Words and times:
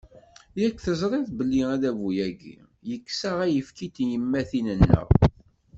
Yak 0.61 0.75
tezriḍ 0.85 1.27
belli 1.37 1.61
adabu-agi, 1.73 2.55
yekkes-aɣ 2.89 3.37
ayefki 3.45 3.87
n 3.87 3.91
tyemmatin-nneɣ. 3.95 5.07